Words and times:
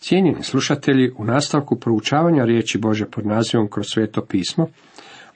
Cijenjeni 0.00 0.42
slušatelji, 0.42 1.12
u 1.16 1.24
nastavku 1.24 1.76
proučavanja 1.76 2.44
riječi 2.44 2.78
Bože 2.78 3.06
pod 3.06 3.26
nazivom 3.26 3.68
kroz 3.70 3.86
sveto 3.86 4.24
pismo, 4.24 4.68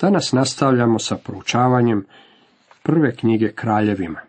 danas 0.00 0.32
nastavljamo 0.32 0.98
sa 0.98 1.16
proučavanjem 1.16 2.06
prve 2.82 3.16
knjige 3.16 3.52
kraljevima. 3.52 4.20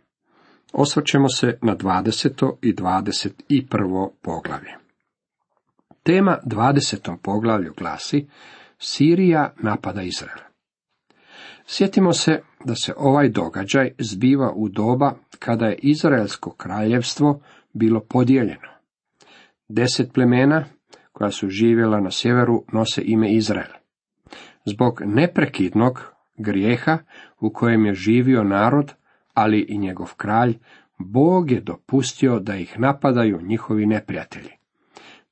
Osvrćemo 0.74 1.30
se 1.30 1.58
na 1.62 1.76
20. 1.76 2.52
i 2.62 2.74
21. 2.74 4.10
poglavlje. 4.22 4.72
Tema 6.04 6.38
20. 6.46 7.18
poglavlju 7.24 7.74
glasi 7.78 8.28
Sirija 8.80 9.54
napada 9.58 10.02
Izrael. 10.02 10.40
Sjetimo 11.66 12.14
se 12.14 12.42
da 12.66 12.76
se 12.76 12.94
ovaj 12.98 13.30
događaj 13.30 13.92
zbiva 14.00 14.52
u 14.56 14.70
doba 14.70 15.14
kada 15.40 15.66
je 15.66 15.80
Izraelsko 15.82 16.52
kraljevstvo 16.52 17.42
bilo 17.74 18.00
podijeljeno. 18.00 18.75
Deset 19.68 20.14
plemena 20.14 20.66
koja 21.12 21.32
su 21.32 21.50
živjela 21.50 22.00
na 22.00 22.12
sjeveru 22.12 22.64
nose 22.74 23.02
ime 23.06 23.34
Izrael. 23.34 23.72
Zbog 24.66 25.02
neprekidnog 25.06 26.16
grijeha 26.38 26.98
u 27.40 27.50
kojem 27.54 27.86
je 27.86 27.94
živio 27.94 28.44
narod, 28.44 28.94
ali 29.34 29.66
i 29.70 29.78
njegov 29.78 30.14
kralj, 30.18 30.58
Bog 30.98 31.52
je 31.52 31.62
dopustio 31.62 32.40
da 32.40 32.56
ih 32.56 32.80
napadaju 32.80 33.42
njihovi 33.42 33.86
neprijatelji. 33.86 34.52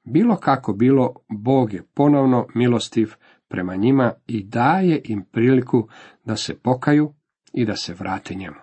Bilo 0.03 0.35
kako 0.35 0.73
bilo, 0.73 1.13
Bog 1.29 1.73
je 1.73 1.83
ponovno 1.93 2.47
milostiv 2.55 3.13
prema 3.47 3.75
njima 3.75 4.13
i 4.27 4.43
daje 4.43 5.01
im 5.05 5.25
priliku 5.31 5.87
da 6.25 6.35
se 6.35 6.59
pokaju 6.59 7.13
i 7.53 7.65
da 7.65 7.75
se 7.75 7.93
vrate 7.93 8.35
njemu. 8.35 8.57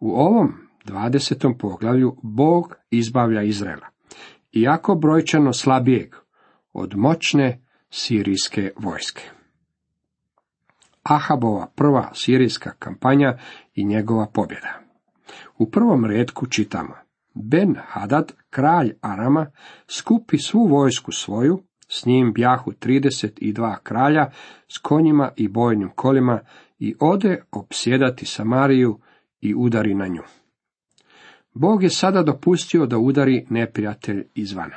U 0.00 0.10
ovom 0.10 0.52
20. 0.84 1.58
poglavlju 1.58 2.16
Bog 2.22 2.76
izbavlja 2.90 3.42
Izraela, 3.42 3.86
iako 4.52 4.94
brojčano 4.94 5.52
slabijeg 5.52 6.14
od 6.72 6.96
moćne 6.96 7.64
sirijske 7.90 8.70
vojske. 8.76 9.22
Ahabova 11.02 11.66
prva 11.76 12.10
sirijska 12.14 12.72
kampanja 12.78 13.38
i 13.74 13.84
njegova 13.84 14.26
pobjeda. 14.26 14.80
U 15.58 15.70
prvom 15.70 16.04
redku 16.04 16.46
čitamo 16.46 16.94
Ben 17.34 17.76
Hadad, 17.86 18.32
kralj 18.50 18.92
Arama, 19.00 19.46
skupi 19.86 20.38
svu 20.38 20.66
vojsku 20.66 21.12
svoju, 21.12 21.62
s 21.88 22.06
njim 22.06 22.32
bjahu 22.32 22.72
32 22.72 23.76
kralja, 23.82 24.30
s 24.68 24.78
konjima 24.78 25.30
i 25.36 25.48
bojnim 25.48 25.90
kolima, 25.94 26.40
i 26.78 26.94
ode 27.00 27.42
opsjedati 27.52 28.26
Samariju 28.26 29.00
i 29.40 29.54
udari 29.54 29.94
na 29.94 30.06
nju. 30.06 30.22
Bog 31.60 31.82
je 31.82 31.90
sada 31.90 32.22
dopustio 32.22 32.86
da 32.86 32.98
udari 32.98 33.46
neprijatelj 33.50 34.26
izvana. 34.34 34.76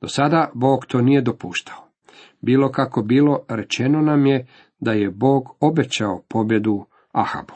Do 0.00 0.08
sada 0.08 0.50
Bog 0.54 0.86
to 0.86 1.00
nije 1.00 1.20
dopuštao. 1.20 1.76
Bilo 2.40 2.72
kako 2.72 3.02
bilo, 3.02 3.44
rečeno 3.48 4.00
nam 4.00 4.26
je 4.26 4.46
da 4.78 4.92
je 4.92 5.10
Bog 5.10 5.56
obećao 5.60 6.22
pobjedu 6.28 6.86
Ahabu. 7.12 7.54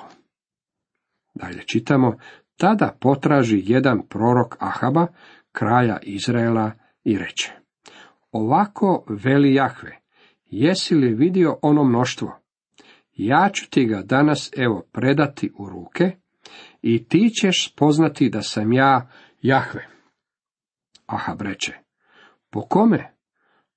Dalje 1.34 1.62
čitamo, 1.66 2.16
tada 2.56 2.96
potraži 3.00 3.62
jedan 3.64 4.02
prorok 4.08 4.56
Ahaba, 4.58 5.06
kralja 5.52 5.98
Izraela, 6.02 6.72
i 7.04 7.18
reče. 7.18 7.52
Ovako 8.32 9.04
veli 9.08 9.54
Jahve, 9.54 9.98
jesi 10.44 10.94
li 10.94 11.14
vidio 11.14 11.58
ono 11.62 11.84
mnoštvo? 11.84 12.38
Ja 13.12 13.50
ću 13.52 13.70
ti 13.70 13.86
ga 13.86 14.02
danas 14.02 14.50
evo 14.56 14.82
predati 14.92 15.52
u 15.58 15.68
ruke 15.68 16.16
i 16.82 17.04
ti 17.04 17.30
ćeš 17.40 17.72
spoznati 17.72 18.30
da 18.30 18.42
sam 18.42 18.72
ja 18.72 19.10
Jahve. 19.42 19.88
Ahab 21.06 21.42
reče, 21.42 21.72
po 22.50 22.60
kome? 22.60 23.12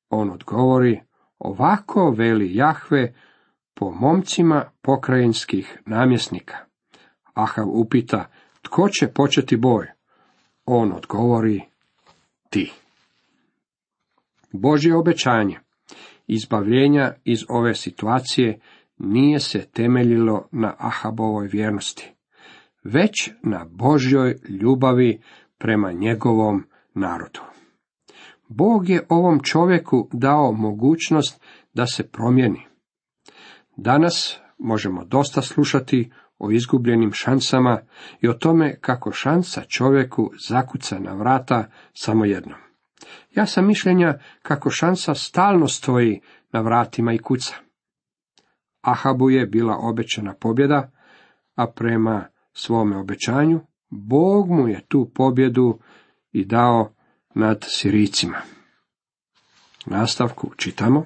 On 0.10 0.32
odgovori, 0.32 1.02
ovako 1.40 2.14
veli 2.18 2.56
Jahve 2.56 3.14
po 3.74 3.92
momcima 3.92 4.72
pokrajinskih 4.82 5.78
namjesnika. 5.86 6.58
Ahab 7.34 7.68
upita, 7.68 8.30
tko 8.62 8.90
će 8.90 9.08
početi 9.08 9.58
boj? 9.58 9.88
On 10.66 10.92
odgovori, 10.92 11.62
ti. 12.50 12.74
Božje 14.52 14.96
obećanje 14.96 15.60
izbavljenja 16.28 17.14
iz 17.24 17.40
ove 17.50 17.76
situacije 17.76 18.60
nije 18.98 19.40
se 19.40 19.66
temeljilo 19.72 20.48
na 20.52 20.76
Ahabovoj 20.78 21.48
vjernosti, 21.48 22.14
već 22.84 23.32
na 23.44 23.66
Božjoj 23.70 24.36
ljubavi 24.50 25.22
prema 25.58 25.92
njegovom 25.92 26.64
narodu. 26.94 27.40
Bog 28.48 28.90
je 28.90 29.06
ovom 29.10 29.40
čovjeku 29.44 30.10
dao 30.14 30.52
mogućnost 30.52 31.42
da 31.74 31.86
se 31.86 32.08
promijeni. 32.08 32.68
Danas 33.78 34.40
možemo 34.58 35.06
dosta 35.06 35.42
slušati 35.42 36.12
o 36.40 36.52
izgubljenim 36.52 37.12
šansama 37.14 37.82
i 38.22 38.28
o 38.28 38.34
tome 38.34 38.80
kako 38.82 39.12
šansa 39.12 39.62
čovjeku 39.62 40.32
zakuca 40.50 41.00
na 41.00 41.14
vrata 41.14 41.66
samo 41.94 42.26
jednom. 42.26 42.60
Ja 43.36 43.46
sam 43.46 43.68
mišljenja 43.68 44.20
kako 44.42 44.70
šansa 44.70 45.16
stalno 45.16 45.68
stoji 45.68 46.22
na 46.52 46.62
vratima 46.62 47.14
i 47.14 47.18
kuca. 47.18 47.56
Ahabu 48.82 49.30
je 49.30 49.46
bila 49.46 49.78
obećana 49.82 50.34
pobjeda, 50.40 50.92
a 51.56 51.68
prema 51.68 52.26
svome 52.54 52.98
obećanju 52.98 53.62
Bog 53.90 54.50
mu 54.50 54.68
je 54.68 54.82
tu 54.88 55.12
pobjedu 55.16 55.80
i 56.32 56.46
dao 56.46 56.94
nad 57.36 57.66
Siricima. 57.68 58.42
Nastavku 59.86 60.52
čitamo 60.58 61.06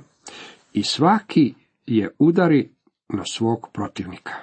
i 0.73 0.83
svaki 0.83 1.53
je 1.85 2.15
udari 2.19 2.71
na 3.09 3.23
svog 3.25 3.67
protivnika. 3.73 4.33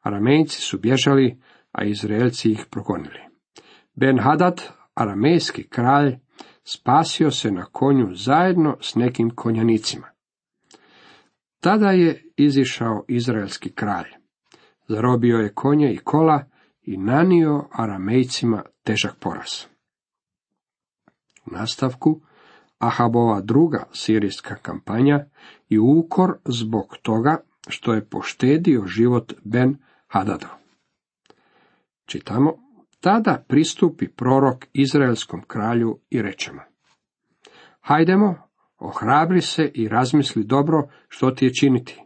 Aramejci 0.00 0.60
su 0.60 0.78
bježali, 0.78 1.40
a 1.72 1.84
Izraelci 1.84 2.50
ih 2.50 2.66
progonili. 2.70 3.20
Ben 3.94 4.18
Hadad, 4.18 4.62
aramejski 4.94 5.68
kralj, 5.68 6.16
spasio 6.64 7.30
se 7.30 7.50
na 7.50 7.64
konju 7.64 8.14
zajedno 8.14 8.76
s 8.80 8.94
nekim 8.94 9.30
konjanicima. 9.30 10.06
Tada 11.60 11.90
je 11.90 12.32
izišao 12.36 13.04
izraelski 13.08 13.72
kralj. 13.72 14.17
Zarobio 14.88 15.38
je 15.38 15.54
konje 15.54 15.92
i 15.92 15.98
kola 15.98 16.44
i 16.82 16.96
nanio 16.96 17.64
aramejcima 17.72 18.62
težak 18.82 19.14
poraz. 19.20 19.64
U 21.46 21.50
nastavku 21.50 22.20
Ahabova 22.78 23.40
druga 23.40 23.84
sirijska 23.92 24.54
kampanja 24.54 25.24
i 25.68 25.78
ukor 25.78 26.38
zbog 26.44 26.96
toga 27.02 27.36
što 27.68 27.94
je 27.94 28.04
poštedio 28.04 28.86
život 28.86 29.32
Ben 29.44 29.76
Hadado. 30.06 30.48
Čitamo, 32.06 32.52
tada 33.00 33.44
pristupi 33.48 34.08
prorok 34.08 34.66
izraelskom 34.72 35.42
kralju 35.46 35.98
i 36.10 36.22
rečemo. 36.22 36.60
Hajdemo, 37.80 38.34
ohrabri 38.78 39.40
se 39.40 39.70
i 39.74 39.88
razmisli 39.88 40.44
dobro 40.44 40.88
što 41.08 41.30
ti 41.30 41.44
je 41.44 41.54
činiti, 41.54 42.02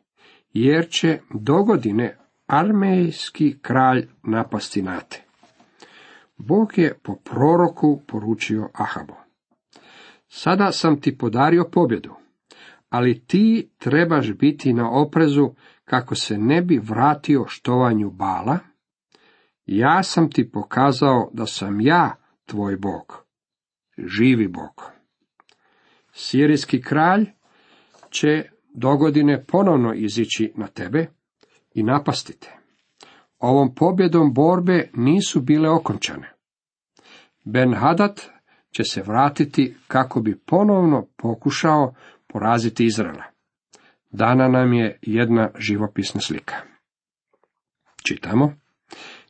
jer 0.52 0.88
će 0.90 1.18
dogodine 1.34 2.21
armejski 2.46 3.58
kralj 3.62 4.08
napasti 4.22 4.82
na 4.82 5.00
te. 5.00 5.22
Bog 6.36 6.78
je 6.78 6.98
po 7.02 7.14
proroku 7.14 8.02
poručio 8.06 8.68
Ahabu. 8.74 9.14
Sada 10.28 10.72
sam 10.72 11.00
ti 11.00 11.18
podario 11.18 11.68
pobjedu, 11.72 12.14
ali 12.88 13.24
ti 13.26 13.70
trebaš 13.78 14.32
biti 14.32 14.72
na 14.72 14.90
oprezu 14.90 15.50
kako 15.84 16.14
se 16.14 16.38
ne 16.38 16.62
bi 16.62 16.78
vratio 16.78 17.44
štovanju 17.48 18.10
bala. 18.10 18.58
Ja 19.66 20.02
sam 20.02 20.30
ti 20.30 20.50
pokazao 20.50 21.30
da 21.32 21.46
sam 21.46 21.80
ja 21.80 22.16
tvoj 22.44 22.76
Bog, 22.76 23.24
živi 23.98 24.48
Bog. 24.48 24.92
Sirijski 26.12 26.82
kralj 26.82 27.26
će 28.10 28.44
dogodine 28.74 29.44
ponovno 29.44 29.94
izići 29.94 30.52
na 30.56 30.66
tebe 30.66 31.06
i 31.74 31.82
napastite. 31.82 32.58
Ovom 33.38 33.74
pobjedom 33.74 34.34
borbe 34.34 34.90
nisu 34.94 35.40
bile 35.40 35.70
okončane. 35.70 36.32
Ben 37.44 37.74
Hadad 37.74 38.20
će 38.70 38.84
se 38.84 39.02
vratiti 39.02 39.76
kako 39.88 40.20
bi 40.20 40.38
ponovno 40.38 41.06
pokušao 41.16 41.94
poraziti 42.26 42.84
Izraela. 42.84 43.24
Dana 44.10 44.48
nam 44.48 44.72
je 44.72 44.98
jedna 45.02 45.50
živopisna 45.58 46.20
slika. 46.20 46.54
Čitamo. 48.02 48.54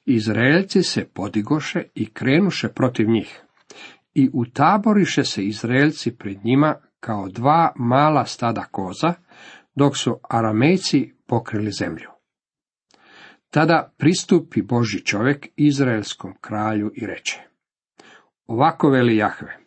Izraelci 0.04 0.82
se 0.82 1.04
podigoše 1.04 1.82
i 1.94 2.10
krenuše 2.10 2.68
protiv 2.68 3.08
njih. 3.08 3.40
I 4.14 4.30
utaboriše 4.32 5.24
se 5.24 5.44
Izraelci 5.44 6.16
pred 6.16 6.44
njima 6.44 6.74
kao 7.00 7.28
dva 7.28 7.72
mala 7.76 8.26
stada 8.26 8.64
koza, 8.70 9.14
dok 9.74 9.96
su 9.96 10.18
Aramejci 10.30 11.12
pokrili 11.26 11.70
zemlju. 11.70 12.08
Tada 13.52 13.92
pristupi 13.96 14.62
Boži 14.62 15.04
čovjek 15.04 15.48
Izraelskom 15.56 16.34
kralju 16.40 16.90
i 16.94 17.06
reče. 17.06 17.40
Ovako 18.46 18.90
veli 18.90 19.16
Jahve, 19.16 19.62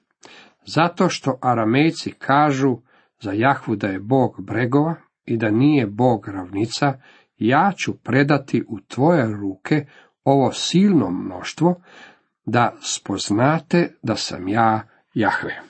Zato 0.66 1.10
što 1.10 1.40
aramejci 1.42 2.12
kažu 2.12 2.78
za 3.20 3.32
Jahvu 3.32 3.76
da 3.76 3.88
je 3.88 4.00
Bog 4.00 4.36
bregova 4.42 4.96
i 5.26 5.38
da 5.38 5.52
nije 5.52 5.88
Bog 5.88 6.28
ravnica, 6.28 6.94
ja 7.38 7.72
ću 7.78 7.98
predati 7.98 8.64
u 8.68 8.80
tvoje 8.80 9.26
ruke 9.26 9.86
ovo 10.24 10.52
silno 10.52 11.12
mnoštvo, 11.12 11.82
da 12.46 12.76
spoznate 12.82 13.96
da 14.04 14.16
sam 14.16 14.48
ja 14.48 14.88
Jahve. 15.14 15.62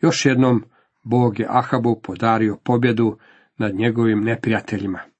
Još 0.00 0.26
jednom 0.26 0.64
Bog 1.02 1.40
je 1.40 1.46
Ahabu 1.50 2.00
podario 2.02 2.58
pobjedu 2.64 3.18
nad 3.58 3.74
njegovim 3.74 4.20
neprijateljima. 4.20 5.13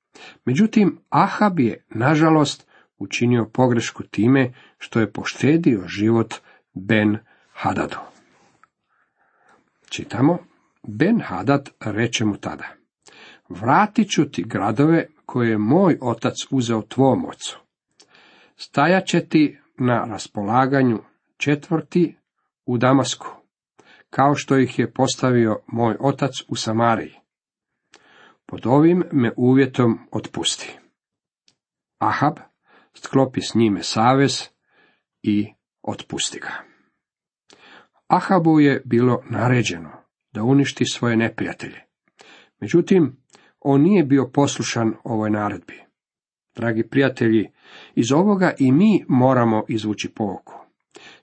Međutim, 0.45 0.99
Ahab 1.09 1.61
je, 1.61 1.85
nažalost, 1.89 2.67
učinio 2.99 3.51
pogrešku 3.53 4.03
time 4.03 4.53
što 4.79 5.01
je 5.01 5.13
poštedio 5.13 5.83
život 5.87 6.35
Ben 6.75 7.19
Hadadu. 7.53 7.97
Čitamo, 9.89 10.39
Ben 10.83 11.21
Hadad 11.21 11.71
reče 11.81 12.25
mu 12.25 12.37
tada, 12.37 12.69
vratit 13.49 14.11
ću 14.11 14.31
ti 14.31 14.45
gradove 14.47 15.07
koje 15.27 15.51
je 15.51 15.59
moj 15.59 15.99
otac 16.01 16.35
uzeo 16.51 16.83
tvom 16.83 17.25
ocu. 17.25 17.59
Stajat 18.57 19.07
će 19.07 19.27
ti 19.27 19.59
na 19.79 20.05
raspolaganju 20.05 20.99
četvrti 21.37 22.17
u 22.67 22.79
Damasku, 22.79 23.27
kao 24.11 24.35
što 24.35 24.59
ih 24.59 24.79
je 24.79 24.93
postavio 24.93 25.59
moj 25.67 25.97
otac 26.01 26.31
u 26.49 26.57
Samariji. 26.57 27.24
Pod 28.55 28.67
ovim 28.67 29.03
me 29.13 29.33
uvjetom 29.37 29.99
otpusti. 30.11 30.79
Ahab 31.99 32.39
sklopi 32.95 33.41
s 33.41 33.55
njime 33.55 33.83
savez 33.83 34.43
i 35.23 35.53
otpusti 35.83 36.41
ga. 36.41 36.53
Ahabu 38.07 38.61
je 38.61 38.83
bilo 38.85 39.23
naređeno 39.31 39.91
da 40.33 40.43
uništi 40.43 40.85
svoje 40.85 41.17
neprijatelje. 41.17 41.81
Međutim, 42.61 43.17
on 43.61 43.83
nije 43.83 44.05
bio 44.05 44.31
poslušan 44.35 44.95
ovoj 45.05 45.31
naredbi. 45.31 45.83
Dragi 46.55 46.89
prijatelji, 46.89 47.51
iz 47.95 48.13
ovoga 48.13 48.53
i 48.59 48.73
mi 48.73 49.05
moramo 49.09 49.65
izvući 49.69 50.09
pouku. 50.09 50.55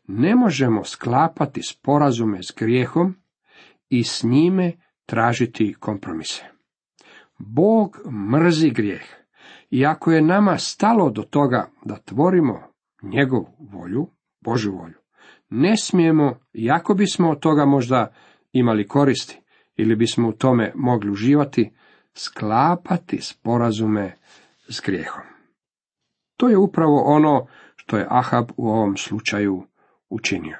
Ne 0.07 0.35
možemo 0.35 0.83
sklapati 0.83 1.61
sporazume 1.63 2.43
s 2.43 2.53
grijehom 2.57 3.15
i 3.89 4.03
s 4.03 4.23
njime 4.23 4.71
tražiti 5.05 5.75
kompromise. 5.79 6.60
Bog 7.45 7.97
mrzi 8.31 8.69
grijeh. 8.69 9.03
I 9.69 9.85
ako 9.85 10.11
je 10.11 10.21
nama 10.21 10.57
stalo 10.57 11.09
do 11.09 11.21
toga 11.21 11.69
da 11.85 11.97
tvorimo 11.97 12.59
njegovu 13.03 13.47
volju, 13.59 14.07
Božju 14.41 14.71
volju, 14.71 14.97
ne 15.49 15.77
smijemo, 15.77 16.39
iako 16.53 16.93
bismo 16.93 17.29
od 17.29 17.39
toga 17.39 17.65
možda 17.65 18.13
imali 18.51 18.87
koristi, 18.87 19.41
ili 19.75 19.95
bismo 19.95 20.29
u 20.29 20.31
tome 20.31 20.71
mogli 20.75 21.11
uživati, 21.11 21.73
sklapati 22.13 23.21
sporazume 23.21 24.15
s 24.69 24.81
grijehom. 24.85 25.23
To 26.37 26.49
je 26.49 26.57
upravo 26.57 27.03
ono 27.05 27.47
što 27.75 27.97
je 27.97 28.07
Ahab 28.09 28.51
u 28.57 28.69
ovom 28.69 28.97
slučaju 28.97 29.63
učinio. 30.09 30.57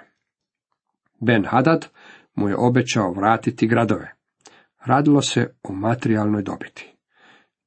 Ben 1.20 1.46
Hadad 1.46 1.88
mu 2.36 2.50
je 2.50 2.56
obećao 2.58 3.12
vratiti 3.12 3.68
gradove. 3.68 4.21
Radilo 4.86 5.22
se 5.22 5.56
o 5.64 5.74
materijalnoj 5.74 6.44
dobiti. 6.44 6.98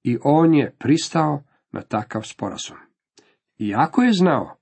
I 0.02 0.18
on 0.22 0.54
je 0.54 0.76
pristao 0.78 1.42
na 1.72 1.82
takav 1.82 2.22
sporazum. 2.22 2.76
Iako 3.58 4.02
je 4.02 4.12
znao 4.12 4.56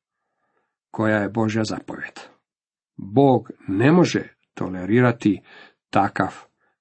koja 0.91 1.17
je 1.17 1.29
Božja 1.29 1.65
zapovjed. 1.65 2.21
Bog 2.97 3.51
ne 3.69 3.93
može 3.93 4.29
tolerirati 4.55 5.43
takav 5.91 6.35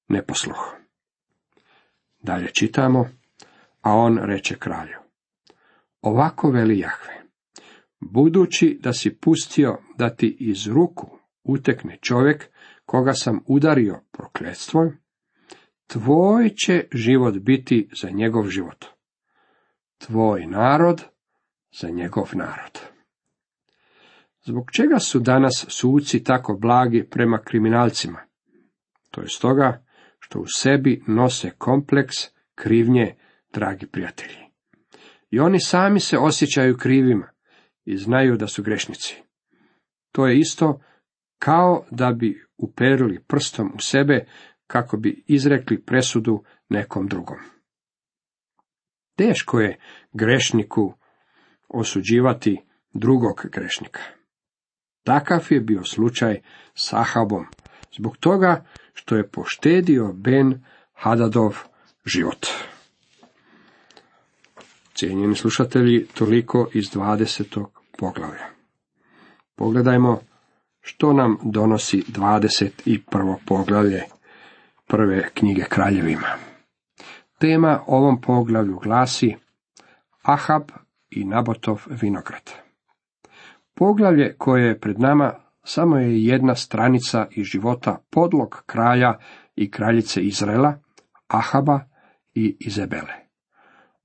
neposluh. 0.08 0.76
Dalje 2.20 2.48
čitamo, 2.48 3.10
a 3.82 3.96
on 3.96 4.18
reče 4.18 4.56
kralju. 4.56 4.98
Ovako 6.02 6.50
veli 6.50 6.80
Jahve, 6.80 7.24
budući 8.00 8.80
da 8.84 8.94
si 8.94 9.18
pustio 9.18 9.78
da 9.98 10.16
ti 10.16 10.38
iz 10.40 10.68
ruku 10.68 11.18
utekne 11.44 11.98
čovjek 12.02 12.50
koga 12.86 13.14
sam 13.14 13.40
udario 13.48 14.02
prokletstvom, 14.12 14.98
tvoj 15.92 16.50
će 16.50 16.84
život 16.94 17.36
biti 17.38 17.90
za 18.02 18.10
njegov 18.10 18.48
život. 18.48 18.86
Tvoj 19.98 20.46
narod 20.48 21.04
za 21.82 21.90
njegov 21.90 22.30
narod. 22.34 22.80
Zbog 24.44 24.72
čega 24.72 25.00
su 25.00 25.20
danas 25.20 25.66
suci 25.68 26.24
tako 26.24 26.58
blagi 26.62 27.08
prema 27.10 27.42
kriminalcima? 27.42 28.20
To 29.12 29.22
je 29.22 29.28
stoga 29.28 29.86
što 30.20 30.40
u 30.40 30.46
sebi 30.56 31.04
nose 31.08 31.52
kompleks 31.58 32.16
krivnje, 32.56 33.16
dragi 33.54 33.88
prijatelji. 33.88 34.38
I 35.30 35.40
oni 35.40 35.60
sami 35.60 36.00
se 36.00 36.18
osjećaju 36.18 36.78
krivima 36.78 37.30
i 37.86 37.98
znaju 37.98 38.38
da 38.38 38.48
su 38.48 38.64
grešnici. 38.64 39.24
To 40.12 40.28
je 40.28 40.40
isto 40.40 40.82
kao 41.40 41.86
da 41.92 42.12
bi 42.12 42.46
uperili 42.58 43.24
prstom 43.28 43.72
u 43.76 43.80
sebe 43.80 44.26
kako 44.72 44.98
bi 44.98 45.24
izrekli 45.28 45.82
presudu 45.82 46.44
nekom 46.70 47.08
drugom. 47.08 47.38
Teško 49.16 49.60
je 49.60 49.80
grešniku 50.14 50.94
osuđivati 51.68 52.62
drugog 52.94 53.46
grešnika. 53.52 54.02
Takav 55.04 55.48
je 55.50 55.60
bio 55.60 55.84
slučaj 55.84 56.42
s 56.76 56.94
Ahabom, 56.94 57.46
zbog 57.98 58.18
toga 58.18 58.66
što 58.94 59.16
je 59.16 59.28
poštedio 59.28 60.14
Ben 60.14 60.66
Hadadov 60.94 61.58
život. 62.06 62.48
Cijenjeni 64.94 65.36
slušatelji, 65.36 66.08
toliko 66.14 66.70
iz 66.74 66.86
20. 66.86 67.66
poglavlja. 67.98 68.46
Pogledajmo 69.56 70.22
što 70.82 71.14
nam 71.14 71.38
donosi 71.44 72.04
21. 72.08 73.36
poglavlje 73.46 74.04
prve 74.92 75.30
knjige 75.34 75.64
kraljevima. 75.70 76.28
Tema 77.40 77.80
ovom 77.88 78.22
poglavlju 78.22 78.80
glasi 78.84 79.36
Ahab 80.22 80.64
i 81.10 81.26
Nabotov 81.26 81.82
vinograd. 82.02 82.52
Poglavlje 83.74 84.36
koje 84.38 84.68
je 84.68 84.80
pred 84.80 85.00
nama 85.00 85.34
samo 85.64 85.98
je 85.98 86.26
jedna 86.26 86.56
stranica 86.56 87.28
iz 87.32 87.46
života 87.46 88.04
podlog 88.10 88.64
kralja 88.66 89.18
i 89.56 89.72
kraljice 89.72 90.22
Izraela, 90.22 90.80
Ahaba 91.28 91.80
i 92.34 92.58
Izabele. 92.60 93.14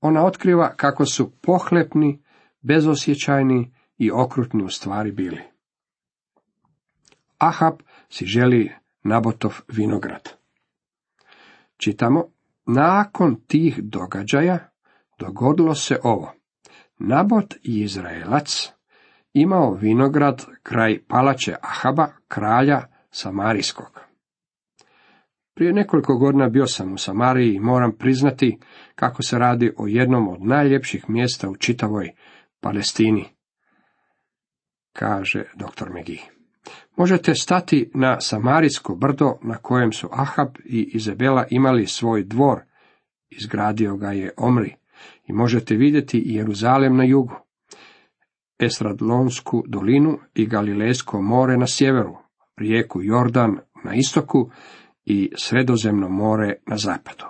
Ona 0.01 0.25
otkriva 0.25 0.75
kako 0.75 1.05
su 1.05 1.31
pohlepni, 1.41 2.23
bezosjećajni 2.61 3.73
i 3.97 4.11
okrutni 4.11 4.63
u 4.63 4.69
stvari 4.69 5.11
bili. 5.11 5.41
Ahab 7.37 7.73
si 8.09 8.25
želi 8.25 8.71
Nabotov 9.03 9.59
vinograd. 9.67 10.36
Čitamo, 11.77 12.23
nakon 12.65 13.41
tih 13.47 13.79
događaja 13.83 14.69
dogodilo 15.19 15.75
se 15.75 15.99
ovo. 16.03 16.33
Nabot 16.99 17.53
i 17.63 17.81
Izraelac 17.81 18.69
imao 19.33 19.73
vinograd 19.73 20.45
kraj 20.63 20.99
palače 21.07 21.55
Ahaba, 21.61 22.07
kralja 22.27 22.81
Samarijskog. 23.11 23.99
Prije 25.53 25.73
nekoliko 25.73 26.17
godina 26.17 26.49
bio 26.49 26.67
sam 26.67 26.93
u 26.93 26.97
Samariji 26.97 27.53
i 27.53 27.59
moram 27.59 27.97
priznati 27.97 28.59
kako 28.95 29.23
se 29.23 29.37
radi 29.37 29.73
o 29.77 29.87
jednom 29.87 30.27
od 30.27 30.41
najljepših 30.41 31.09
mjesta 31.09 31.49
u 31.49 31.55
čitavoj 31.55 32.11
Palestini, 32.59 33.25
kaže 34.93 35.43
dr. 35.55 35.89
Megi. 35.89 36.36
Možete 36.95 37.35
stati 37.35 37.91
na 37.93 38.21
Samarijsko 38.21 38.95
brdo 38.95 39.37
na 39.41 39.57
kojem 39.57 39.91
su 39.91 40.09
Ahab 40.11 40.49
i 40.65 40.89
Izabela 40.93 41.45
imali 41.49 41.87
svoj 41.87 42.23
dvor, 42.23 42.61
izgradio 43.29 43.97
ga 43.97 44.11
je 44.11 44.33
Omri, 44.37 44.75
i 45.27 45.33
možete 45.33 45.75
vidjeti 45.75 46.23
Jeruzalem 46.25 46.97
na 46.97 47.03
jugu. 47.03 47.35
Estradlonsku 48.59 49.63
dolinu 49.67 50.19
i 50.33 50.45
Galilejsko 50.45 51.21
more 51.21 51.57
na 51.57 51.67
sjeveru, 51.67 52.17
rijeku 52.57 53.03
Jordan 53.03 53.57
na 53.83 53.95
istoku 53.95 54.51
i 55.05 55.31
Sredozemno 55.35 56.09
more 56.09 56.53
na 56.67 56.77
zapadu. 56.77 57.25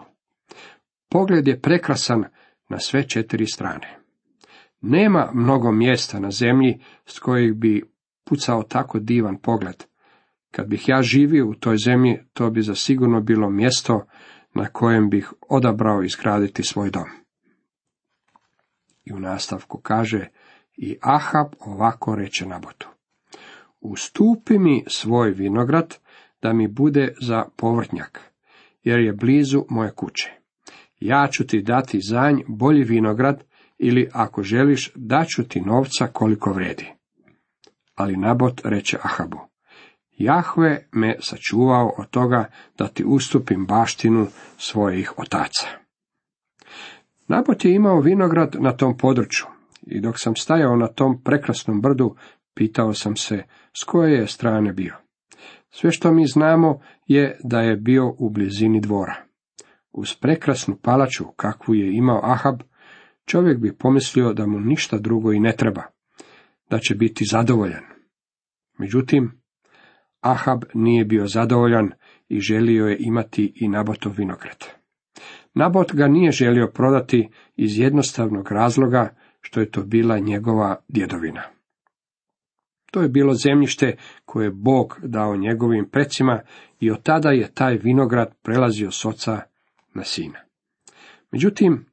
Pogled 1.10 1.48
je 1.48 1.62
prekrasan 1.62 2.24
na 2.70 2.80
sve 2.80 3.04
četiri 3.04 3.46
strane. 3.46 4.00
Nema 4.82 5.30
mnogo 5.34 5.72
mjesta 5.72 6.20
na 6.20 6.32
zemlji 6.32 6.80
s 7.06 7.20
kojih 7.20 7.54
bi 7.54 7.84
pucao 8.30 8.64
tako 8.64 9.00
divan 9.00 9.38
pogled. 9.38 9.84
Kad 10.52 10.68
bih 10.68 10.90
ja 10.90 11.02
živio 11.02 11.50
u 11.50 11.56
toj 11.56 11.78
zemlji, 11.78 12.20
to 12.34 12.50
bi 12.50 12.62
zasigurno 12.62 13.22
bilo 13.22 13.50
mjesto 13.50 14.06
na 14.54 14.66
kojem 14.66 15.10
bih 15.10 15.34
odabrao 15.50 16.04
izgraditi 16.04 16.64
svoj 16.64 16.90
dom. 16.90 17.10
I 19.06 19.14
u 19.14 19.20
nastavku 19.20 19.80
kaže, 19.82 20.28
i 20.78 20.98
Ahab 21.02 21.48
ovako 21.60 22.16
reče 22.16 22.46
Nabotu. 22.46 22.88
ustupi 23.82 24.60
mi 24.60 24.84
svoj 24.88 25.32
vinograd, 25.32 25.98
da 26.42 26.54
mi 26.54 26.68
bude 26.68 27.14
za 27.22 27.46
povrtnjak, 27.56 28.22
jer 28.84 29.00
je 29.00 29.14
blizu 29.14 29.66
moje 29.70 29.92
kuće. 29.92 30.32
Ja 31.00 31.28
ću 31.32 31.48
ti 31.48 31.62
dati 31.62 32.00
zanj 32.02 32.42
bolji 32.48 32.84
vinograd, 32.84 33.44
ili 33.78 34.10
ako 34.14 34.44
želiš, 34.44 34.92
daću 34.96 35.44
ti 35.44 35.62
novca 35.62 36.08
koliko 36.08 36.54
vredi. 36.54 36.97
Ali 37.98 38.18
Nabot 38.18 38.62
reče 38.64 38.98
Ahabu, 39.04 39.38
Jahve 40.18 40.88
me 40.92 41.16
sačuvao 41.20 41.94
od 41.98 42.10
toga 42.10 42.46
da 42.78 42.88
ti 42.88 43.04
ustupim 43.08 43.66
baštinu 43.66 44.28
svojih 44.58 45.14
otaca. 45.18 45.68
Nabot 47.28 47.66
je 47.66 47.76
imao 47.76 48.02
vinograd 48.02 48.56
na 48.60 48.78
tom 48.78 48.98
području 48.98 49.46
i 49.82 50.02
dok 50.02 50.20
sam 50.20 50.36
stajao 50.36 50.76
na 50.76 50.88
tom 50.88 51.22
prekrasnom 51.24 51.82
brdu, 51.82 52.16
pitao 52.54 52.94
sam 52.94 53.16
se 53.16 53.44
s 53.82 53.84
koje 53.84 54.14
je 54.14 54.28
strane 54.28 54.74
bio. 54.74 54.96
Sve 55.70 55.92
što 55.92 56.12
mi 56.12 56.28
znamo 56.28 56.80
je 57.08 57.40
da 57.44 57.62
je 57.62 57.76
bio 57.76 58.16
u 58.18 58.30
blizini 58.30 58.82
dvora. 58.82 59.16
Uz 59.92 60.16
prekrasnu 60.16 60.76
palaču 60.82 61.26
kakvu 61.36 61.76
je 61.76 61.98
imao 61.98 62.22
Ahab, 62.24 62.62
čovjek 63.26 63.60
bi 63.60 63.78
pomislio 63.78 64.34
da 64.34 64.48
mu 64.48 64.60
ništa 64.60 64.98
drugo 64.98 65.32
i 65.32 65.40
ne 65.40 65.56
treba, 65.56 65.84
da 66.70 66.80
će 66.80 66.96
biti 66.96 67.26
zadovoljan. 67.26 67.84
Međutim, 68.78 69.42
Ahab 70.22 70.64
nije 70.74 71.06
bio 71.06 71.28
zadovoljan 71.28 71.92
i 72.30 72.40
želio 72.40 72.86
je 72.86 72.98
imati 73.00 73.54
i 73.56 73.68
Nabotov 73.68 74.14
vinograd. 74.18 74.66
Nabot 75.54 75.94
ga 75.94 76.08
nije 76.08 76.32
želio 76.32 76.72
prodati 76.74 77.30
iz 77.56 77.80
jednostavnog 77.80 78.52
razloga 78.52 79.16
što 79.42 79.60
je 79.60 79.72
to 79.72 79.84
bila 79.84 80.20
njegova 80.20 80.76
djedovina. 80.88 81.44
To 82.92 83.02
je 83.02 83.10
bilo 83.10 83.34
zemljište 83.34 83.96
koje 84.26 84.46
je 84.46 84.52
Bog 84.52 85.00
dao 85.04 85.36
njegovim 85.36 85.90
precima 85.90 86.42
i 86.80 86.92
od 86.92 87.04
tada 87.04 87.30
je 87.30 87.54
taj 87.54 87.78
vinograd 87.78 88.36
prelazio 88.42 88.92
s 88.92 89.06
oca 89.06 89.42
na 89.94 90.04
sina. 90.04 90.40
Međutim, 91.32 91.86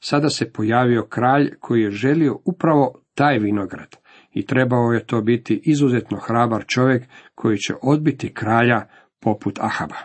sada 0.00 0.28
se 0.28 0.52
pojavio 0.52 1.06
kralj 1.06 1.54
koji 1.60 1.82
je 1.82 1.90
želio 1.90 2.38
upravo 2.44 3.02
taj 3.14 3.38
vinograd 3.38 4.01
i 4.32 4.46
trebao 4.46 4.92
je 4.92 5.06
to 5.06 5.20
biti 5.20 5.60
izuzetno 5.64 6.18
hrabar 6.18 6.64
čovjek 6.66 7.08
koji 7.34 7.58
će 7.58 7.74
odbiti 7.82 8.34
kralja 8.34 8.86
poput 9.20 9.58
Ahaba. 9.60 9.96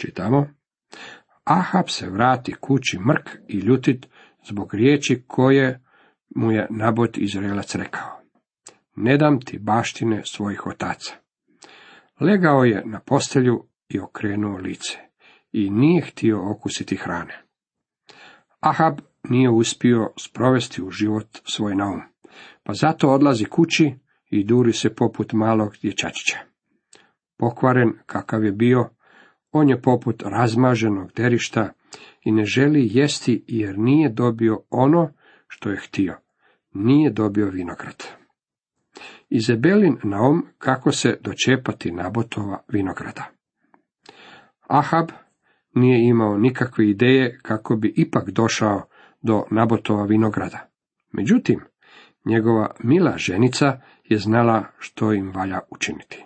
Čitamo. 0.00 0.46
Ahab 1.44 1.84
se 1.88 2.10
vrati 2.10 2.54
kući 2.60 2.98
mrk 2.98 3.30
i 3.48 3.58
ljutit 3.58 4.06
zbog 4.48 4.74
riječi 4.74 5.22
koje 5.26 5.80
mu 6.36 6.52
je 6.52 6.66
Nabot 6.70 7.18
Izraelac 7.18 7.74
rekao. 7.74 8.20
Ne 8.96 9.16
dam 9.16 9.40
ti 9.40 9.58
baštine 9.58 10.22
svojih 10.24 10.66
otaca. 10.66 11.14
Legao 12.20 12.64
je 12.64 12.82
na 12.86 13.00
postelju 13.00 13.66
i 13.88 14.00
okrenuo 14.00 14.56
lice 14.56 14.98
i 15.52 15.70
nije 15.70 16.02
htio 16.02 16.50
okusiti 16.50 16.96
hrane. 16.96 17.42
Ahab 18.60 18.98
nije 19.28 19.50
uspio 19.50 20.12
sprovesti 20.20 20.82
u 20.82 20.90
život 20.90 21.38
svoj 21.44 21.74
naum, 21.74 22.00
pa 22.62 22.72
zato 22.72 23.08
odlazi 23.08 23.44
kući 23.44 23.94
i 24.30 24.44
duri 24.44 24.72
se 24.72 24.94
poput 24.94 25.32
malog 25.32 25.76
dječačića. 25.82 26.38
Pokvaren 27.38 27.92
kakav 28.06 28.44
je 28.44 28.52
bio, 28.52 28.88
on 29.52 29.68
je 29.68 29.82
poput 29.82 30.22
razmaženog 30.22 31.12
derišta 31.16 31.72
i 32.24 32.32
ne 32.32 32.44
želi 32.44 32.88
jesti 32.90 33.44
jer 33.48 33.78
nije 33.78 34.08
dobio 34.08 34.62
ono 34.70 35.12
što 35.48 35.70
je 35.70 35.76
htio, 35.76 36.16
nije 36.74 37.10
dobio 37.10 37.50
vinograd. 37.50 38.04
Izebelin 39.28 39.96
naum 40.04 40.46
kako 40.58 40.92
se 40.92 41.18
dočepati 41.20 41.92
nabotova 41.92 42.64
vinograda. 42.68 43.26
Ahab 44.68 45.08
nije 45.74 46.08
imao 46.08 46.38
nikakve 46.38 46.88
ideje 46.88 47.38
kako 47.42 47.76
bi 47.76 47.92
ipak 47.96 48.30
došao 48.30 48.82
do 49.22 49.44
Nabotova 49.50 50.04
vinograda. 50.04 50.68
Međutim, 51.12 51.60
njegova 52.24 52.70
mila 52.82 53.14
ženica 53.16 53.80
je 54.04 54.18
znala 54.18 54.64
što 54.78 55.12
im 55.12 55.32
valja 55.34 55.60
učiniti. 55.70 56.24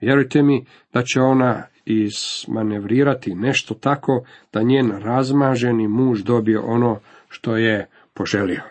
Vjerujte 0.00 0.42
mi 0.42 0.66
da 0.92 1.02
će 1.02 1.20
ona 1.20 1.66
izmanevrirati 1.84 3.34
nešto 3.34 3.74
tako 3.74 4.24
da 4.52 4.62
njen 4.62 4.90
razmaženi 4.90 5.88
muž 5.88 6.22
dobije 6.22 6.58
ono 6.58 7.00
što 7.28 7.56
je 7.56 7.88
poželio. 8.14 8.62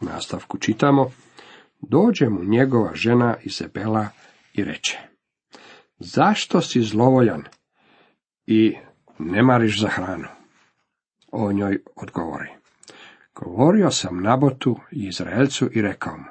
Nastavku 0.00 0.58
čitamo. 0.58 1.10
Dođe 1.80 2.28
mu 2.28 2.44
njegova 2.44 2.94
žena 2.94 3.36
Izabela 3.42 4.08
i 4.54 4.64
reče. 4.64 4.98
Zašto 5.98 6.60
si 6.60 6.82
zlovoljan 6.82 7.44
i 8.46 8.76
ne 9.18 9.42
mariš 9.42 9.80
za 9.80 9.88
hranu? 9.88 10.28
O 11.32 11.52
njoj 11.52 11.82
odgovori. 11.96 12.59
Govorio 13.44 13.90
sam 13.90 14.22
Nabotu 14.22 14.76
i 14.92 15.06
Izraelcu 15.06 15.68
i 15.72 15.82
rekao 15.82 16.16
mu, 16.16 16.24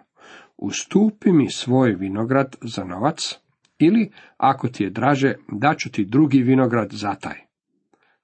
ustupi 0.58 1.32
mi 1.32 1.52
svoj 1.52 1.96
vinograd 1.96 2.56
za 2.62 2.84
novac, 2.84 3.36
ili, 3.80 4.12
ako 4.38 4.68
ti 4.68 4.84
je 4.84 4.90
draže, 4.90 5.36
daću 5.52 5.92
ti 5.92 6.06
drugi 6.06 6.42
vinograd 6.42 6.90
za 6.92 7.16
taj. 7.16 7.38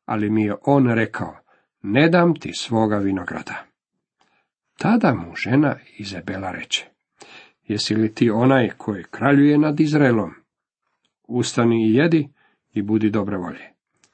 Ali 0.06 0.30
mi 0.30 0.44
je 0.44 0.56
on 0.66 0.88
rekao, 0.88 1.38
ne 1.82 2.10
dam 2.10 2.36
ti 2.36 2.54
svoga 2.54 2.98
vinograda. 2.98 3.66
Tada 4.78 5.14
mu 5.14 5.36
žena 5.36 5.76
Izabela 5.98 6.52
reče, 6.52 6.86
jesi 7.64 7.96
li 7.96 8.14
ti 8.14 8.30
onaj 8.30 8.70
koji 8.78 9.04
kraljuje 9.12 9.58
nad 9.58 9.80
Izraelom? 9.80 10.32
Ustani 11.28 11.88
i 11.88 11.94
jedi 11.94 12.30
i 12.74 12.82
budi 12.82 13.10
dobre 13.10 13.38
volje. 13.38 13.74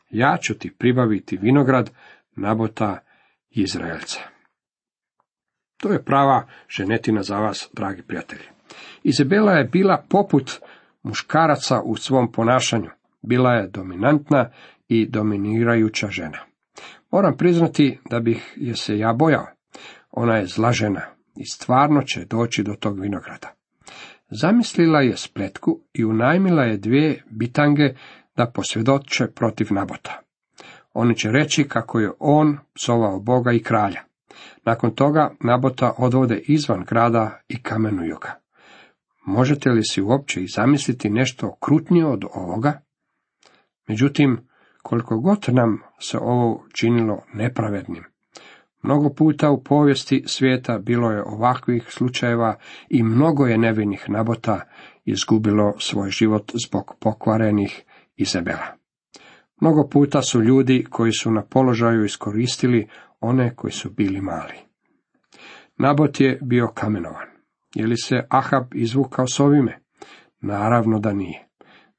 Ja 0.09 0.37
ću 0.41 0.53
ti 0.53 0.71
pribaviti 0.77 1.37
vinograd 1.37 1.91
Nabota 2.35 2.97
Izraelca. 3.49 4.19
To 5.81 5.91
je 5.91 6.03
prava 6.03 6.47
ženetina 6.69 7.23
za 7.23 7.37
vas, 7.37 7.69
dragi 7.73 8.01
prijatelji. 8.01 8.43
Izabela 9.03 9.51
je 9.51 9.63
bila 9.63 10.03
poput 10.09 10.59
muškaraca 11.03 11.81
u 11.81 11.95
svom 11.95 12.31
ponašanju. 12.31 12.89
Bila 13.21 13.53
je 13.53 13.67
dominantna 13.67 14.49
i 14.87 15.05
dominirajuća 15.05 16.07
žena. 16.07 16.37
Moram 17.11 17.37
priznati 17.37 17.99
da 18.09 18.19
bih 18.19 18.53
je 18.55 18.75
se 18.75 18.97
ja 18.97 19.13
bojao. 19.13 19.47
Ona 20.11 20.35
je 20.35 20.45
zla 20.45 20.71
žena 20.71 21.01
i 21.35 21.45
stvarno 21.45 22.01
će 22.01 22.25
doći 22.25 22.63
do 22.63 22.73
tog 22.73 22.99
vinograda. 22.99 23.51
Zamislila 24.29 25.01
je 25.01 25.17
spletku 25.17 25.79
i 25.93 26.05
unajmila 26.05 26.63
je 26.63 26.77
dvije 26.77 27.23
bitange 27.29 27.93
da 28.37 28.45
posvjedoče 28.45 29.27
protiv 29.35 29.67
Nabota. 29.69 30.21
Oni 30.93 31.15
će 31.15 31.31
reći 31.31 31.63
kako 31.63 31.99
je 31.99 32.11
on 32.19 32.57
psovao 32.73 33.19
Boga 33.19 33.51
i 33.51 33.59
kralja. 33.59 34.10
Nakon 34.65 34.95
toga 34.95 35.35
Nabota 35.39 35.93
odvode 35.97 36.41
izvan 36.47 36.85
grada 36.87 37.39
i 37.47 37.61
kamenuju 37.63 38.17
ga. 38.21 38.39
Možete 39.25 39.69
li 39.69 39.83
si 39.83 40.01
uopće 40.01 40.43
i 40.43 40.47
zamisliti 40.47 41.09
nešto 41.09 41.55
krutnije 41.59 42.05
od 42.05 42.23
ovoga? 42.33 42.81
Međutim, 43.87 44.47
koliko 44.83 45.19
god 45.19 45.45
nam 45.47 45.81
se 45.99 46.17
ovo 46.17 46.65
činilo 46.73 47.21
nepravednim, 47.33 48.03
mnogo 48.81 49.09
puta 49.09 49.51
u 49.51 49.63
povijesti 49.63 50.23
svijeta 50.27 50.77
bilo 50.77 51.11
je 51.11 51.23
ovakvih 51.23 51.83
slučajeva 51.89 52.55
i 52.89 53.03
mnogo 53.03 53.45
je 53.45 53.57
nevinih 53.57 54.05
nabota 54.09 54.61
izgubilo 55.05 55.73
svoj 55.79 56.09
život 56.09 56.51
zbog 56.67 56.95
pokvarenih 56.99 57.83
Izabela. 58.15 58.67
Mnogo 59.61 59.87
puta 59.87 60.21
su 60.21 60.41
ljudi 60.41 60.85
koji 60.89 61.11
su 61.11 61.31
na 61.31 61.43
položaju 61.43 62.05
iskoristili 62.05 62.87
one 63.21 63.55
koji 63.55 63.71
su 63.71 63.89
bili 63.89 64.21
mali. 64.21 64.53
Nabot 65.77 66.19
je 66.19 66.39
bio 66.41 66.67
kamenovan. 66.67 67.27
Je 67.75 67.87
li 67.87 67.97
se 67.97 68.15
Ahab 68.29 68.75
izvukao 68.75 69.27
s 69.27 69.39
ovime? 69.39 69.79
Naravno 70.41 70.99
da 70.99 71.13
nije. 71.13 71.47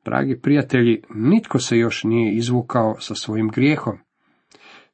Dragi 0.05 0.41
prijatelji, 0.43 1.02
nitko 1.14 1.59
se 1.59 1.79
još 1.79 2.05
nije 2.05 2.35
izvukao 2.35 2.97
sa 3.00 3.14
svojim 3.14 3.49
grijehom. 3.49 3.99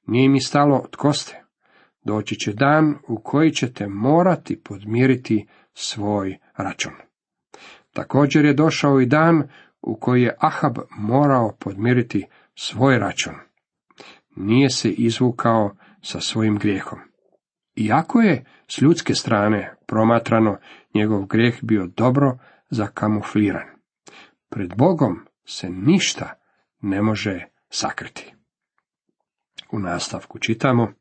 Nije 0.06 0.28
mi 0.28 0.40
stalo 0.40 0.86
tko 0.90 1.12
ste. 1.12 1.42
Doći 2.04 2.34
će 2.34 2.52
dan 2.52 2.94
u 3.08 3.20
koji 3.20 3.50
ćete 3.50 3.86
morati 3.88 4.60
podmiriti 4.62 5.46
svoj 5.74 6.38
račun. 6.56 6.92
Također 7.92 8.44
je 8.44 8.54
došao 8.54 9.00
i 9.00 9.06
dan 9.06 9.48
u 9.82 9.96
koji 10.00 10.22
je 10.22 10.36
Ahab 10.40 10.78
morao 10.98 11.56
podmiriti 11.60 12.26
svoj 12.54 12.98
račun. 12.98 13.34
Nije 14.36 14.70
se 14.70 14.90
izvukao 14.90 15.76
sa 16.02 16.20
svojim 16.20 16.58
grijehom. 16.58 16.98
Iako 17.76 18.20
je 18.20 18.44
s 18.68 18.80
ljudske 18.80 19.14
strane 19.14 19.74
promatrano 19.86 20.58
njegov 20.94 21.26
grijeh 21.26 21.58
bio 21.62 21.86
dobro 21.86 22.38
zakamufliran. 22.70 23.66
Pred 24.48 24.74
Bogom 24.76 25.18
se 25.44 25.70
ništa 25.70 26.32
ne 26.80 27.02
može 27.02 27.44
sakriti. 27.70 28.34
U 29.72 29.78
nastavku 29.78 30.38
čitamo, 30.38 30.92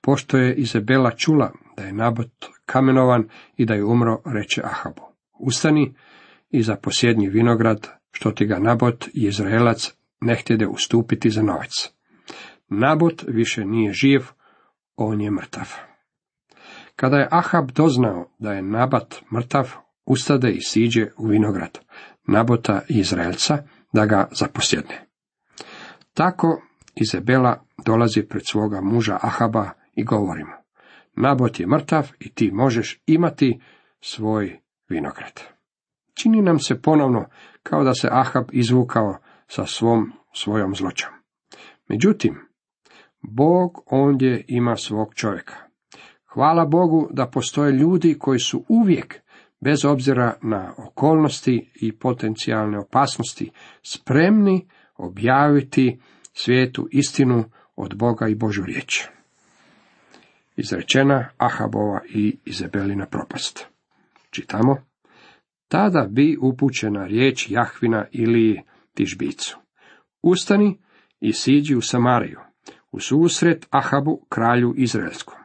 pošto 0.00 0.38
je 0.38 0.54
Izabela 0.54 1.10
čula 1.10 1.52
da 1.76 1.82
je 1.82 1.92
Nabot 1.92 2.46
kamenovan 2.66 3.28
i 3.56 3.64
da 3.64 3.74
je 3.74 3.84
umro, 3.84 4.22
reče 4.24 4.62
Ahabu, 4.64 5.02
ustani 5.38 5.94
i 6.50 6.62
zaposjedni 6.62 7.28
vinograd, 7.28 7.88
što 8.10 8.30
ti 8.30 8.46
ga 8.46 8.58
Nabot 8.58 9.06
i 9.06 9.26
Izraelac 9.26 9.92
ne 10.20 10.34
htjede 10.34 10.66
ustupiti 10.66 11.30
za 11.30 11.42
novac. 11.42 11.97
Nabot 12.68 13.24
više 13.28 13.64
nije 13.64 13.92
živ, 13.92 14.20
on 14.96 15.20
je 15.20 15.30
mrtav. 15.30 15.74
Kada 16.96 17.16
je 17.16 17.28
Ahab 17.30 17.70
doznao 17.70 18.30
da 18.38 18.52
je 18.52 18.62
Nabat 18.62 19.22
mrtav, 19.32 19.74
ustade 20.04 20.50
i 20.50 20.60
siđe 20.60 21.06
u 21.16 21.26
vinograd 21.26 21.78
Nabota 22.26 22.80
i 22.88 22.98
Izraelca 22.98 23.58
da 23.92 24.06
ga 24.06 24.28
zaposjedne. 24.32 25.06
Tako 26.14 26.62
Izabela 26.94 27.64
dolazi 27.84 28.22
pred 28.22 28.42
svoga 28.46 28.80
muža 28.80 29.18
Ahaba 29.22 29.70
i 29.94 30.04
govori 30.04 30.44
mu, 30.44 30.52
Nabot 31.16 31.60
je 31.60 31.66
mrtav 31.66 32.10
i 32.18 32.34
ti 32.34 32.50
možeš 32.52 33.02
imati 33.06 33.60
svoj 34.00 34.60
vinograd. 34.88 35.40
Čini 36.14 36.42
nam 36.42 36.58
se 36.58 36.82
ponovno 36.82 37.28
kao 37.62 37.84
da 37.84 37.94
se 37.94 38.08
Ahab 38.10 38.44
izvukao 38.52 39.18
sa 39.46 39.66
svom 39.66 40.12
svojom 40.34 40.74
zloćom. 40.74 41.10
Međutim, 41.88 42.47
Bog 43.22 43.82
ondje 43.86 44.44
ima 44.48 44.76
svog 44.76 45.14
čovjeka. 45.14 45.54
Hvala 46.26 46.64
Bogu 46.64 47.08
da 47.12 47.26
postoje 47.26 47.72
ljudi 47.72 48.16
koji 48.18 48.38
su 48.38 48.64
uvijek, 48.68 49.20
bez 49.60 49.84
obzira 49.84 50.34
na 50.42 50.74
okolnosti 50.78 51.72
i 51.74 51.98
potencijalne 51.98 52.78
opasnosti, 52.78 53.50
spremni 53.82 54.68
objaviti 54.96 56.00
svijetu 56.32 56.88
istinu 56.90 57.44
od 57.76 57.96
Boga 57.96 58.28
i 58.28 58.34
Božu 58.34 58.62
riječ. 58.64 59.04
Izrečena 60.56 61.28
Ahabova 61.36 62.00
i 62.08 62.38
Izabelina 62.44 63.06
propast. 63.06 63.66
Čitamo. 64.30 64.76
Tada 65.68 66.06
bi 66.10 66.36
upućena 66.42 67.06
riječ 67.06 67.50
Jahvina 67.50 68.04
ili 68.12 68.62
Tižbicu. 68.94 69.58
Ustani 70.22 70.78
i 71.20 71.32
siđi 71.32 71.76
u 71.76 71.80
Samariju, 71.80 72.40
u 72.92 73.00
susret 73.00 73.66
Ahabu, 73.70 74.20
kralju 74.28 74.74
Izraelskom. 74.76 75.38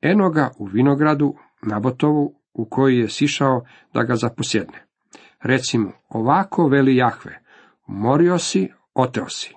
Eno 0.00 0.30
ga 0.30 0.50
u 0.58 0.64
vinogradu 0.64 1.34
Nabotovu, 1.62 2.34
u 2.54 2.64
koji 2.64 2.98
je 2.98 3.08
sišao 3.08 3.64
da 3.94 4.02
ga 4.02 4.14
zaposjedne. 4.14 4.86
Reci 5.42 5.78
mu, 5.78 5.92
ovako 6.08 6.68
veli 6.68 6.96
Jahve, 6.96 7.38
morio 7.86 8.38
si, 8.38 8.68
oteo 8.94 9.28
si. 9.28 9.54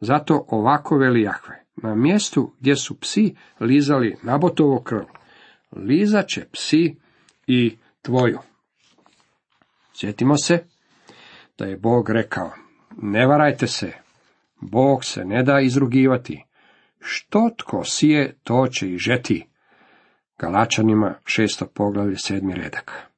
Zato 0.00 0.44
ovako 0.48 0.96
veli 0.96 1.22
Jahve, 1.22 1.64
na 1.76 1.94
mjestu 1.94 2.54
gdje 2.60 2.76
su 2.76 3.00
psi 3.00 3.36
lizali 3.60 4.16
Nabotovo 4.22 4.82
krv, 4.82 5.04
lizat 5.72 6.28
će 6.28 6.48
psi 6.52 6.96
i 7.46 7.76
tvoju. 8.02 8.38
Sjetimo 9.94 10.36
se 10.36 10.64
da 11.58 11.64
je 11.64 11.76
Bog 11.76 12.10
rekao, 12.10 12.50
ne 13.02 13.26
varajte 13.26 13.66
se, 13.66 13.92
Bog 14.60 15.04
se 15.04 15.24
ne 15.24 15.42
da 15.42 15.60
izrugivati. 15.60 16.44
Što 17.00 17.50
tko 17.56 17.84
sije, 17.84 18.34
to 18.42 18.66
će 18.66 18.90
i 18.90 18.98
žeti. 18.98 19.46
Galačanima 20.38 21.14
šesto 21.24 21.66
poglavlje 21.66 22.16
sedmi 22.16 22.54
redak. 22.54 23.10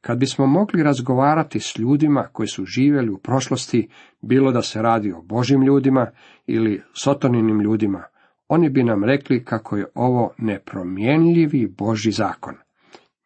Kad 0.00 0.18
bismo 0.18 0.46
mogli 0.46 0.82
razgovarati 0.82 1.60
s 1.60 1.78
ljudima 1.78 2.28
koji 2.32 2.46
su 2.46 2.64
živjeli 2.64 3.10
u 3.10 3.18
prošlosti, 3.18 3.88
bilo 4.20 4.52
da 4.52 4.62
se 4.62 4.82
radi 4.82 5.12
o 5.12 5.22
Božim 5.22 5.62
ljudima 5.62 6.10
ili 6.46 6.82
sotoninim 6.94 7.60
ljudima, 7.60 8.04
oni 8.48 8.68
bi 8.68 8.82
nam 8.82 9.04
rekli 9.04 9.44
kako 9.44 9.76
je 9.76 9.86
ovo 9.94 10.34
nepromjenljivi 10.38 11.66
Boži 11.66 12.10
zakon. 12.10 12.54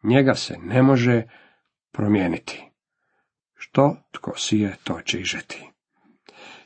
Njega 0.03 0.33
se 0.33 0.57
ne 0.63 0.83
može 0.83 1.23
promijeniti. 1.91 2.71
Što 3.55 3.95
tko 4.11 4.33
sije, 4.37 4.75
to 4.83 5.01
će 5.01 5.19
i 5.19 5.23
žeti. 5.23 5.74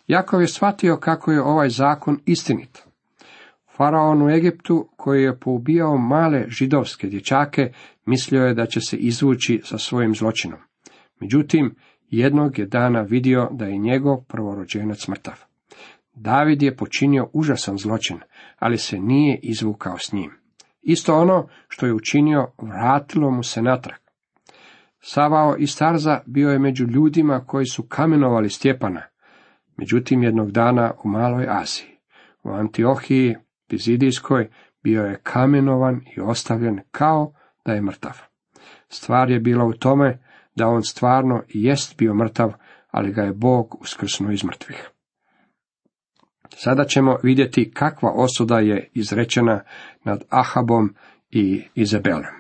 Jakov 0.10 0.42
je 0.42 0.48
shvatio 0.48 0.98
kako 0.98 1.32
je 1.32 1.42
ovaj 1.42 1.70
zakon 1.70 2.20
istinit. 2.26 2.84
Faraon 3.76 4.22
u 4.22 4.30
Egiptu, 4.30 4.90
koji 4.98 5.24
je 5.24 5.40
poubijao 5.40 5.98
male 5.98 6.46
židovske 6.48 7.08
dječake, 7.08 7.72
mislio 8.06 8.46
je 8.46 8.54
da 8.54 8.66
će 8.66 8.82
se 8.82 8.98
izvući 8.98 9.62
sa 9.64 9.78
svojim 9.78 10.16
zločinom. 10.16 10.60
Međutim, 11.20 11.76
jednog 12.10 12.60
je 12.60 12.66
dana 12.66 13.02
vidio 13.02 13.50
da 13.52 13.66
je 13.66 13.78
njegov 13.78 14.24
prvorođenac 14.24 15.08
mrtav. 15.08 15.34
David 16.14 16.62
je 16.62 16.76
počinio 16.76 17.30
užasan 17.34 17.78
zločin, 17.78 18.20
ali 18.60 18.78
se 18.78 19.00
nije 19.00 19.40
izvukao 19.44 19.98
s 19.98 20.14
njim. 20.14 20.32
Isto 20.82 21.16
ono 21.16 21.48
što 21.68 21.86
je 21.86 21.94
učinio, 21.94 22.48
vratilo 22.58 23.32
mu 23.32 23.44
se 23.44 23.62
natrag. 23.62 24.00
Savao 25.00 25.56
i 25.58 25.68
Starza 25.68 26.20
bio 26.26 26.50
je 26.50 26.60
među 26.60 26.86
ljudima 26.86 27.40
koji 27.46 27.66
su 27.66 27.84
kamenovali 27.84 28.50
Stjepana, 28.50 29.02
Međutim, 29.80 30.24
jednog 30.24 30.52
dana 30.52 30.92
u 31.04 31.08
Maloj 31.08 31.46
Aziji, 31.50 31.98
u 32.44 32.50
Antiohiji 32.50 33.36
Pizidijskoj, 33.68 34.50
bio 34.84 35.04
je 35.04 35.20
kamenovan 35.24 36.02
i 36.16 36.20
ostavljen 36.22 36.80
kao 36.92 37.34
da 37.66 37.74
je 37.74 37.82
mrtav. 37.82 38.18
Stvar 38.90 39.32
je 39.32 39.40
bila 39.40 39.66
u 39.66 39.74
tome 39.74 40.20
da 40.56 40.68
on 40.68 40.84
stvarno 40.84 41.44
jest 41.48 41.98
bio 41.98 42.14
mrtav, 42.14 42.54
ali 42.92 43.14
ga 43.14 43.22
je 43.22 43.34
Bog 43.34 43.82
uskrsnuo 43.82 44.32
iz 44.32 44.44
mrtvih. 44.44 44.90
Sada 46.50 46.86
ćemo 46.86 47.18
vidjeti 47.24 47.72
kakva 47.72 48.12
osuda 48.16 48.60
je 48.60 48.90
izrečena 48.94 49.64
nad 50.04 50.24
Ahabom 50.30 50.96
i 51.30 51.64
Izabelom. 51.76 52.36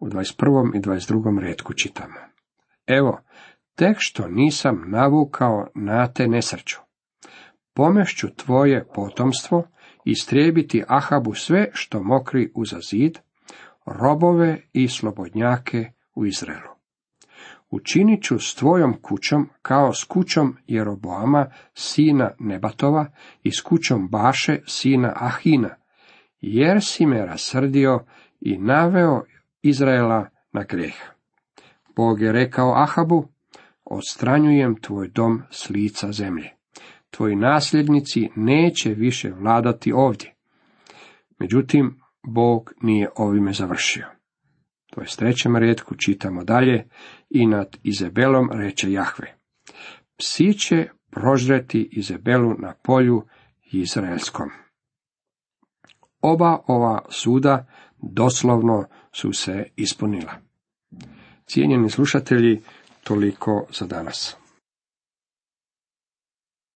U 0.00 0.08
21. 0.08 0.76
i 0.76 0.80
22. 0.80 1.40
redku 1.40 1.74
čitamo. 1.74 2.14
Evo, 2.86 3.20
tek 3.74 3.96
što 3.98 4.28
nisam 4.28 4.84
navukao 4.86 5.66
na 5.74 6.12
te 6.12 6.28
nesreću. 6.28 6.76
Pomešću 7.74 8.34
tvoje 8.36 8.86
potomstvo 8.94 9.68
i 10.04 10.14
strijebiti 10.14 10.84
Ahabu 10.88 11.34
sve 11.34 11.70
što 11.72 12.02
mokri 12.02 12.52
uza 12.54 12.78
zid, 12.90 13.18
robove 13.86 14.60
i 14.72 14.88
slobodnjake 14.88 15.92
u 16.14 16.26
Izraelu. 16.26 16.70
Učinit 17.70 18.22
ću 18.22 18.38
s 18.38 18.54
tvojom 18.54 18.96
kućom 19.02 19.48
kao 19.62 19.92
s 19.92 20.04
kućom 20.04 20.56
Jeroboama, 20.66 21.46
sina 21.74 22.30
Nebatova, 22.38 23.06
i 23.42 23.50
s 23.52 23.60
kućom 23.60 24.08
Baše, 24.08 24.58
sina 24.66 25.12
Ahina, 25.16 25.76
jer 26.40 26.78
si 26.82 27.06
me 27.06 27.26
rasrdio 27.26 28.04
i 28.40 28.58
naveo 28.58 29.22
Izraela 29.62 30.28
na 30.52 30.62
grijeh. 30.62 30.96
Bog 31.96 32.20
je 32.20 32.32
rekao 32.32 32.74
Ahabu, 32.74 33.28
odstranjujem 33.90 34.80
tvoj 34.80 35.08
dom 35.08 35.42
s 35.50 35.70
lica 35.70 36.12
zemlje. 36.12 36.50
Tvoji 37.10 37.36
nasljednici 37.36 38.28
neće 38.36 38.90
više 38.94 39.30
vladati 39.30 39.92
ovdje. 39.92 40.34
Međutim, 41.38 42.00
Bog 42.22 42.72
nije 42.82 43.08
ovime 43.16 43.52
završio. 43.52 44.06
To 44.90 45.00
je 45.00 45.06
s 45.06 45.16
trećem 45.16 45.56
redku 45.56 45.94
čitamo 45.94 46.44
dalje 46.44 46.88
i 47.30 47.46
nad 47.46 47.76
Izabelom 47.82 48.50
reče 48.52 48.92
Jahve. 48.92 49.34
Psi 50.16 50.52
će 50.52 50.88
prožreti 51.10 51.88
Izabelu 51.92 52.54
na 52.58 52.74
polju 52.82 53.22
Izraelskom. 53.72 54.50
Oba 56.20 56.58
ova 56.66 57.04
suda 57.10 57.66
doslovno 58.02 58.84
su 59.12 59.32
se 59.32 59.64
ispunila. 59.76 60.32
Cijenjeni 61.46 61.90
slušatelji, 61.90 62.62
Toliko 63.04 63.66
za 63.72 63.86
danas. 63.86 64.36